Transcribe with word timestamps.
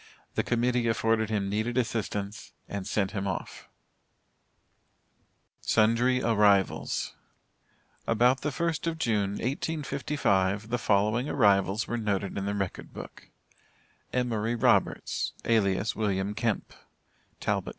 The 0.33 0.41
Committee 0.41 0.87
afforded 0.87 1.29
him 1.29 1.47
needed 1.47 1.77
assistance, 1.77 2.53
and 2.67 2.87
sent 2.87 3.11
him 3.11 3.27
off. 3.27 3.69
SUNDRY 5.61 6.23
ARRIVALS. 6.23 7.13
About 8.07 8.41
the 8.41 8.49
1st 8.49 8.87
of 8.87 8.97
June, 8.97 9.33
1855, 9.33 10.69
the 10.69 10.79
following 10.79 11.29
arrivals 11.29 11.87
were 11.87 11.97
noted 11.97 12.35
in 12.35 12.45
the 12.45 12.55
record 12.55 12.91
book: 12.95 13.29
EMORY 14.11 14.55
ROBERTS, 14.55 15.33
alias 15.45 15.95
WILLIAM 15.95 16.33
KEMP, 16.33 16.73
Talbot 17.39 17.65
Co. 17.69 17.69